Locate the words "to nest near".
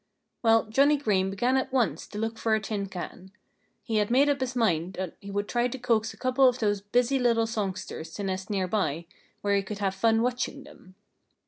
8.15-8.67